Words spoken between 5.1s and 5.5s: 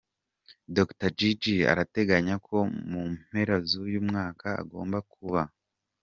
kuba.